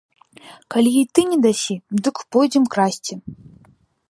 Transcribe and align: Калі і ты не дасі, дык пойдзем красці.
Калі 0.75 0.91
і 1.01 1.03
ты 1.19 1.25
не 1.33 1.39
дасі, 1.47 1.75
дык 2.03 2.15
пойдзем 2.37 2.65
красці. 2.77 3.13